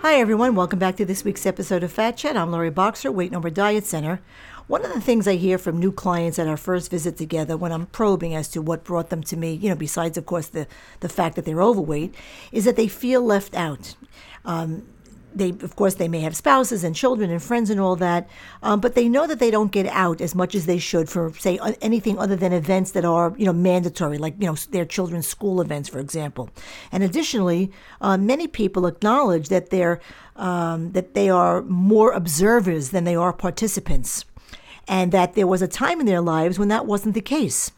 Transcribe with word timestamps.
Hi, 0.00 0.14
everyone. 0.14 0.54
Welcome 0.54 0.78
back 0.78 0.94
to 0.98 1.04
this 1.04 1.24
week's 1.24 1.44
episode 1.44 1.82
of 1.82 1.90
Fat 1.90 2.16
Chat. 2.16 2.36
I'm 2.36 2.52
Lori 2.52 2.70
Boxer, 2.70 3.10
Weight 3.10 3.32
Number 3.32 3.50
Diet 3.50 3.84
Center. 3.84 4.20
One 4.68 4.84
of 4.84 4.94
the 4.94 5.00
things 5.00 5.26
I 5.26 5.34
hear 5.34 5.58
from 5.58 5.80
new 5.80 5.90
clients 5.90 6.38
at 6.38 6.46
our 6.46 6.56
first 6.56 6.88
visit 6.88 7.16
together 7.16 7.56
when 7.56 7.72
I'm 7.72 7.86
probing 7.86 8.32
as 8.32 8.48
to 8.50 8.62
what 8.62 8.84
brought 8.84 9.10
them 9.10 9.24
to 9.24 9.36
me, 9.36 9.54
you 9.54 9.68
know, 9.68 9.74
besides, 9.74 10.16
of 10.16 10.24
course, 10.24 10.46
the, 10.46 10.68
the 11.00 11.08
fact 11.08 11.34
that 11.34 11.44
they're 11.44 11.60
overweight, 11.60 12.14
is 12.52 12.64
that 12.64 12.76
they 12.76 12.86
feel 12.86 13.22
left 13.22 13.56
out. 13.56 13.96
Um, 14.44 14.86
they 15.34 15.50
of 15.50 15.76
course 15.76 15.94
they 15.94 16.08
may 16.08 16.20
have 16.20 16.34
spouses 16.36 16.84
and 16.84 16.94
children 16.94 17.30
and 17.30 17.42
friends 17.42 17.70
and 17.70 17.80
all 17.80 17.96
that 17.96 18.28
um, 18.62 18.80
but 18.80 18.94
they 18.94 19.08
know 19.08 19.26
that 19.26 19.38
they 19.38 19.50
don't 19.50 19.72
get 19.72 19.86
out 19.86 20.20
as 20.20 20.34
much 20.34 20.54
as 20.54 20.66
they 20.66 20.78
should 20.78 21.08
for 21.08 21.32
say 21.34 21.58
anything 21.80 22.18
other 22.18 22.36
than 22.36 22.52
events 22.52 22.92
that 22.92 23.04
are 23.04 23.34
you 23.36 23.44
know 23.44 23.52
mandatory 23.52 24.18
like 24.18 24.34
you 24.38 24.46
know 24.46 24.56
their 24.70 24.84
children's 24.84 25.26
school 25.26 25.60
events 25.60 25.88
for 25.88 25.98
example. 25.98 26.50
And 26.92 27.02
additionally 27.02 27.70
uh, 28.00 28.16
many 28.16 28.46
people 28.46 28.86
acknowledge 28.86 29.48
that 29.48 29.70
they're 29.70 30.00
um, 30.36 30.92
that 30.92 31.14
they 31.14 31.28
are 31.30 31.62
more 31.62 32.12
observers 32.12 32.90
than 32.90 33.04
they 33.04 33.16
are 33.16 33.32
participants 33.32 34.24
and 34.86 35.12
that 35.12 35.34
there 35.34 35.46
was 35.46 35.62
a 35.62 35.68
time 35.68 36.00
in 36.00 36.06
their 36.06 36.20
lives 36.20 36.58
when 36.58 36.68
that 36.68 36.86
wasn't 36.86 37.14
the 37.14 37.20
case. 37.20 37.70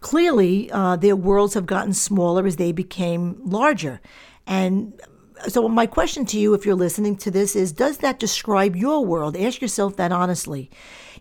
Clearly 0.00 0.70
uh, 0.70 0.96
their 0.96 1.16
worlds 1.16 1.54
have 1.54 1.66
gotten 1.66 1.92
smaller 1.92 2.46
as 2.46 2.56
they 2.56 2.72
became 2.72 3.40
larger 3.44 4.00
and 4.46 5.00
so 5.48 5.68
my 5.68 5.86
question 5.86 6.24
to 6.26 6.38
you 6.38 6.54
if 6.54 6.66
you're 6.66 6.74
listening 6.74 7.16
to 7.16 7.30
this 7.30 7.56
is 7.56 7.72
does 7.72 7.98
that 7.98 8.18
describe 8.18 8.76
your 8.76 9.04
world? 9.04 9.36
Ask 9.36 9.60
yourself 9.60 9.96
that 9.96 10.12
honestly. 10.12 10.70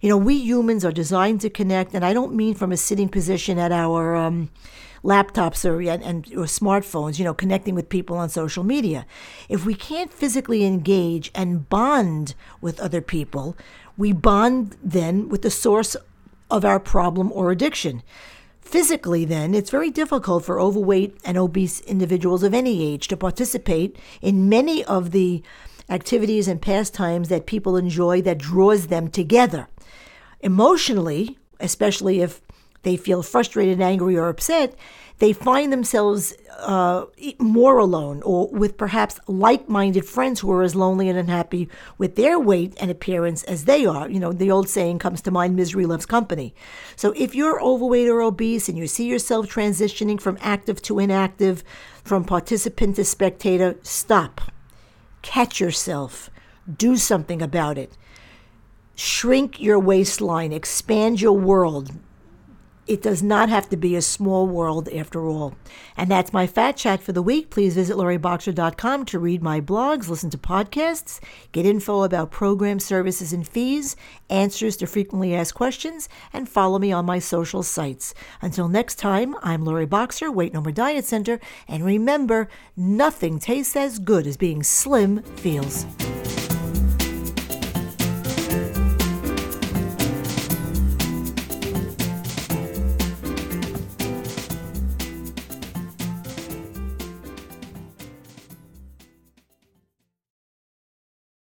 You 0.02 0.10
know 0.10 0.18
we 0.18 0.36
humans 0.36 0.86
are 0.86 0.92
designed 0.92 1.42
to 1.42 1.50
connect 1.50 1.94
and 1.94 2.06
i 2.06 2.14
don't 2.14 2.34
mean 2.34 2.56
from 2.56 2.72
a 2.72 2.78
sitting 2.78 3.10
position 3.10 3.60
at 3.60 3.72
our 3.72 4.16
um, 4.16 4.50
laptops 5.04 5.66
or, 5.66 5.82
and, 5.82 6.26
or 6.34 6.46
smartphones 6.46 7.20
you 7.20 7.26
know 7.26 7.34
connecting 7.34 7.76
with 7.76 7.90
people 7.90 8.18
on 8.18 8.30
social 8.30 8.64
media. 8.64 9.06
If 9.50 9.66
we 9.66 9.76
can't 9.76 10.14
physically 10.14 10.64
engage 10.64 11.32
and 11.36 11.68
bond 11.68 12.34
with 12.62 12.80
other 12.80 13.02
people 13.02 13.58
we 13.98 14.14
bond 14.14 14.78
then 14.82 15.28
with 15.28 15.42
the 15.42 15.52
source 15.52 15.98
of 16.50 16.64
our 16.64 16.80
problem 16.80 17.32
or 17.34 17.52
addiction 17.52 18.02
Physically, 18.70 19.26
then, 19.26 19.56
it's 19.56 19.72
very 19.72 19.90
difficult 19.90 20.46
for 20.46 20.60
overweight 20.60 21.18
and 21.26 21.40
obese 21.40 21.80
individuals 21.82 22.44
of 22.44 22.54
any 22.54 22.84
age 22.94 23.08
to 23.08 23.18
participate 23.18 23.98
in 24.22 24.48
many 24.48 24.86
of 24.86 25.10
the 25.10 25.42
activities 25.90 26.48
and 26.48 26.62
pastimes 26.62 27.30
that 27.30 27.48
people 27.48 27.76
enjoy 27.76 28.22
that 28.22 28.38
draws 28.38 28.86
them 28.86 29.08
together. 29.08 29.70
Emotionally, 30.42 31.40
especially 31.60 32.22
if 32.22 32.42
they 32.84 32.98
feel 32.98 33.24
frustrated, 33.24 33.82
angry, 33.82 34.18
or 34.18 34.30
upset, 34.30 34.76
they 35.20 35.34
find 35.34 35.72
themselves 35.72 36.34
uh, 36.60 37.06
more 37.40 37.78
alone 37.78 38.22
or 38.24 38.48
with 38.50 38.78
perhaps 38.78 39.20
like 39.28 39.68
minded 39.68 40.06
friends 40.06 40.40
who 40.40 40.52
are 40.52 40.64
as 40.64 40.76
lonely 40.76 41.10
and 41.10 41.20
unhappy 41.20 41.68
with 41.98 42.16
their 42.16 42.40
weight 42.40 42.74
and 42.80 42.90
appearance 42.90 43.44
as 43.44 43.66
they 43.66 43.86
are. 43.86 44.10
You 44.10 44.20
know, 44.20 44.32
the 44.32 44.50
old 44.50 44.70
saying 44.70 45.00
comes 45.00 45.22
to 45.22 45.32
mind 45.32 45.58
misery 45.58 45.86
loves 45.86 46.06
company. 46.06 46.56
So 46.96 47.14
if 47.18 47.36
you're 47.36 47.62
overweight 47.62 48.08
or 48.08 48.22
obese 48.22 48.70
and 48.70 48.78
you 48.78 48.88
see 48.88 49.08
yourself 49.08 49.48
transitioning 49.48 50.22
from 50.22 50.38
active 50.40 50.82
to 50.84 51.00
inactive, 51.00 51.64
from 52.04 52.24
participant 52.24 52.96
to 52.96 53.04
spectator, 53.04 53.76
stop. 53.84 54.40
Catch 55.22 55.60
yourself. 55.60 56.30
Do 56.78 56.96
something 56.96 57.42
about 57.42 57.78
it. 57.78 57.98
Shrink 58.96 59.60
your 59.60 59.80
waistline, 59.80 60.54
expand 60.54 61.22
your 61.22 61.38
world, 61.38 61.92
it 62.90 63.04
does 63.04 63.22
not 63.22 63.50
have 63.50 63.70
to 63.70 63.78
be 63.78 63.96
a 63.96 64.02
small 64.02 64.48
world 64.48 64.90
after 64.90 65.28
all. 65.28 65.54
And 65.96 66.10
that's 66.10 66.34
my 66.34 66.48
fat 66.48 66.76
chat 66.76 67.04
for 67.04 67.12
the 67.12 67.22
week. 67.22 67.52
Please 67.52 67.76
visit 67.76 67.96
loriboxer.com 67.96 69.06
to 69.06 69.20
read 69.20 69.44
my 69.44 69.62
blogs, 69.62 70.10
listen 70.10 70.32
to 70.32 70.40
podcasts, 70.40 71.20
get 71.52 71.68
info 71.68 72.02
about 72.02 72.32
program 72.32 72.80
services 72.80 73.32
and 73.32 73.48
fees, 73.48 73.96
answers 74.28 74.76
to 74.78 74.88
frequently 74.88 75.36
asked 75.36 75.54
questions, 75.54 76.10
and 76.34 76.50
follow 76.50 76.80
me 76.80 76.92
on 76.92 77.06
my 77.06 77.20
social 77.20 77.62
sites. 77.62 78.16
Until 78.42 78.68
next 78.68 78.96
time, 78.96 79.36
I'm 79.44 79.64
Lori 79.64 79.86
Boxer, 79.86 80.32
Weight 80.32 80.56
More 80.56 80.72
Diet 80.72 81.06
Center, 81.06 81.40
and 81.68 81.86
remember, 81.86 82.50
nothing 82.76 83.38
tastes 83.38 83.76
as 83.76 84.00
good 84.00 84.26
as 84.26 84.36
being 84.36 84.64
slim 84.64 85.22
feels. 85.22 85.86